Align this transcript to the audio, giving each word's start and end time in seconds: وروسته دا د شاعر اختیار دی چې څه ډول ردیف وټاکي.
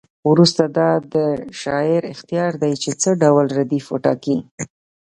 وروسته 0.29 0.63
دا 0.77 0.89
د 1.13 1.15
شاعر 1.61 2.01
اختیار 2.13 2.51
دی 2.63 2.73
چې 2.83 2.91
څه 3.01 3.09
ډول 3.21 3.45
ردیف 3.57 3.85
وټاکي. 3.89 4.37